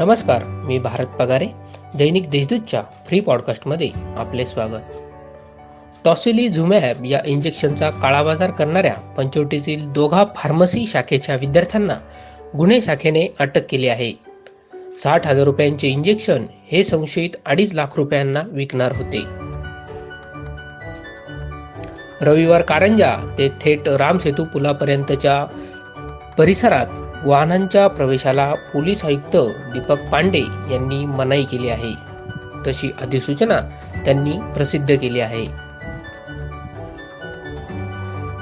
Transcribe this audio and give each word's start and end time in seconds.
नमस्कार 0.00 0.44
मी 0.44 0.78
भारत 0.78 1.06
पगारे 1.06 1.46
दैनिक 1.94 2.30
देशदूतच्या 2.30 2.82
फ्री 3.06 3.20
पॉडकास्टमध्ये 3.20 3.90
आपले 4.16 4.46
स्वागत. 4.46 4.82
टॉसिली 6.04 6.48
झुमॅब 6.48 7.04
या 7.04 7.20
इंजेक्शनचा 7.26 7.90
काळाबाजार 7.90 8.50
करणाऱ्या 8.50 8.94
पंचवटीतील 8.94 9.90
दोघा 9.90 10.24
फार्मसी 10.36 10.86
शाखेच्या 10.86 11.34
विद्यार्थ्यांना 11.34 11.94
गुन्हे 12.56 12.80
शाखेने 12.80 13.26
अटक 13.38 13.60
केली 13.68 13.88
आहे. 13.88 14.12
साठ 15.02 15.26
हजार 15.26 15.44
रुपयांचे 15.44 15.88
इंजेक्शन 15.88 16.46
हे 16.72 16.84
संशयित 16.84 17.30
अडीच 17.46 17.74
लाख 17.74 17.96
रुपयांना 17.96 18.42
विकणार 18.46 18.92
होते. 18.92 19.22
रविवार 22.20 22.60
कारंजा 22.60 23.34
ते 23.38 23.48
थेट 23.48 23.88
रामसेतू 23.88 24.44
पुलापर्यंतच्या 24.44 25.44
परिसरात 26.38 26.86
वाहनांच्या 27.24 27.88
प्रवेशाला 27.88 28.54
पोलीस 28.54 29.04
आयुक्त 29.04 29.36
दीपक 29.72 29.98
पांडे 30.12 30.40
यांनी 30.40 31.06
मनाई 31.06 31.42
केली 31.42 31.68
आहे. 31.68 31.94
तशी 32.66 32.90
अधिसूचना 33.00 33.60
त्यांनी 34.04 34.30
प्रसिद्ध 34.30 34.96
केली 34.96 35.20
आहे. 35.20 35.46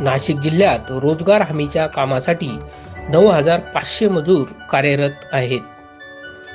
नाशिक 0.00 0.38
जिल्ह्यात 0.38 0.78
रोजगार 0.90 1.42
हमीच्या 1.42 1.86
कामासाठी 1.86 2.50
नऊ 3.08 3.28
हजार 3.28 3.60
पाचशे 3.60 4.08
मजूर 4.08 4.44
कार्यरत 4.70 5.10
आहेत. 5.32 5.60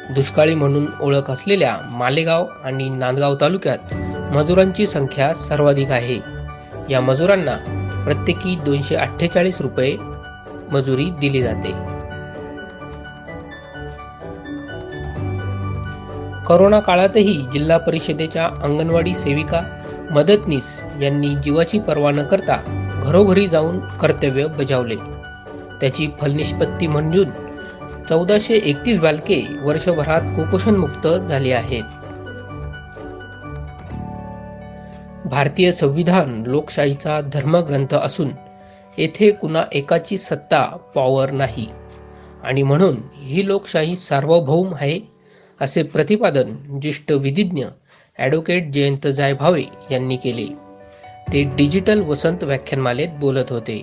दुष्काळी 0.09 0.55
म्हणून 0.55 0.85
ओळख 1.01 1.31
असलेल्या 1.31 1.77
मालेगाव 1.89 2.47
आणि 2.63 2.89
नांदगाव 2.89 3.35
तालुक्यात 3.41 3.93
मजुरांची 4.35 4.87
संख्या 4.87 5.33
सर्वाधिक 5.33 5.91
आहे. 5.91 6.19
या 6.89 7.01
मजुरांना 7.01 7.57
प्रत्येकी 8.03 8.55
दोनशे 8.55 8.95
अठ्ठेचाळीस 8.95 9.61
रुपये 9.61 9.97
मजुरी 10.71 11.05
दिली 11.05 11.41
जाते. 11.41 11.97
करोना 16.47 16.79
काळातही 16.79 17.45
जिल्हा 17.53 17.77
परिषदेच्या 17.77 18.45
अंगणवाडी 18.45 19.15
सेविका 19.15 19.61
मदतनीस 20.11 20.83
यांनी 21.01 21.35
जीवाची 21.35 21.79
पर्वा 21.79 22.11
न 22.11 22.23
करता 22.23 22.61
घरोघरी 23.03 23.47
जाऊन 23.47 23.79
कर्तव्य 23.79 24.47
बजावले. 24.47 24.95
त्याची 25.81 26.07
फलनिष्पत्ती 26.21 26.87
म्हणून 26.87 27.29
चौदाशे 28.09 28.55
एकतीस 28.55 28.99
बालके 29.01 29.47
वर्षभरात 29.61 30.21
कुपोषणमुक्त 30.21 31.07
झाली 31.07 31.51
आहेत. 31.51 31.83
भारतीय 35.27 35.71
संविधान 35.71 36.43
लोकशाहीचा 36.45 37.21
धर्मग्रंथ 37.33 37.95
असून 37.95 38.29
येथे 38.97 39.31
कुणा 39.31 39.63
एकाची 39.71 40.17
सत्ता 40.17 40.77
पॉवर 40.95 41.31
नाही. 41.31 41.67
आणि 42.43 42.63
म्हणून 42.63 42.95
ही 43.23 43.47
लोकशाही 43.47 43.95
सार्वभौम 43.95 44.73
आहे 44.75 45.16
असे 45.61 45.83
प्रतिपादन 45.83 46.79
ज्येष्ठ 46.81 47.11
विधिज्ञ 47.11 47.65
ॲडव्होकेट 48.17 48.71
जयंत 48.71 49.07
जायभावे 49.07 49.63
यांनी 49.91 50.17
केले. 50.17 50.47
ते 51.33 51.43
डिजिटल 51.43 52.01
वसंत 52.01 52.43
व्याख्यानमालेत 52.43 53.07
बोलत 53.19 53.51
होते. 53.51 53.81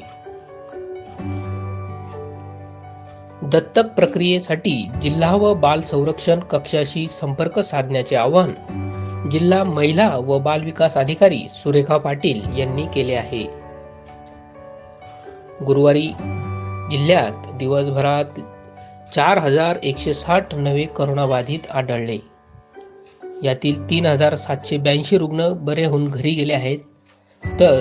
दत्तक 3.42 3.84
प्रक्रियेसाठी 3.86 4.90
जिल्हा 5.02 5.36
व 5.36 5.54
बाल 5.54 5.80
संरक्षण 5.80 6.40
कक्षाशी 6.40 7.08
संपर्क 7.08 7.58
साधण्याचे 7.58 8.16
आवाहन 8.16 8.54
जिल्हा 9.32 9.64
महिला 9.64 10.16
व 10.16 10.38
बाल 10.38 10.64
विकास 10.64 10.94
अधिकारी 10.94 11.46
सुरेखा 11.50 11.96
पाटील 11.96 12.58
यांनी 12.58 12.86
केले 12.94 13.14
आहे. 13.14 13.46
गुरुवारी 15.64 16.12
जिल्ह्यात 16.90 17.54
दिवसभरात 17.54 18.40
चार 19.12 19.38
हजार 19.38 19.78
एकशे 19.82 20.14
साठ 20.14 20.54
नवे 20.54 20.84
करोनाबाधित 20.84 21.58
आढळले. 21.70 22.18
यातील 23.42 23.90
तीन 23.90 24.06
हजार 24.06 24.34
सातशे 24.34 24.76
ब्याऐंशी 24.76 25.18
रुग्ण 25.18 25.52
बरे 25.52 25.84
होऊन 25.84 26.08
घरी 26.08 26.30
गेले 26.30 26.52
आहेत. 26.52 26.78
तर 27.60 27.80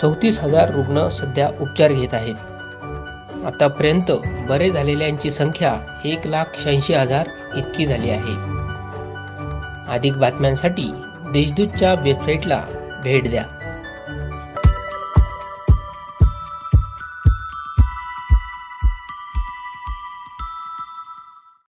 चौतीस 0.00 0.40
हजार 0.40 0.70
रुग्ण 0.70 1.08
सध्या 1.08 1.50
उपचार 1.60 1.92
घेत 1.92 2.14
आहेत. 2.14 2.34
आतापर्यंत 3.44 4.12
बरे 4.48 4.70
झालेल्यांची 4.70 5.30
संख्या 5.30 5.76
एक 6.04 6.26
लाख 6.26 6.44
शहाऐंशी 6.54 6.94
हजार 6.94 7.28
इतकी 7.56 7.86
झाली 7.86 8.10
आहे. 8.10 8.54
अधिक 9.92 10.16
बातम्यांसाठी 10.16 10.90
देशदूतच्या 11.32 11.94
वेबसाईटला 11.94 12.62
भेट 13.04 13.30
द्या. 13.30 13.44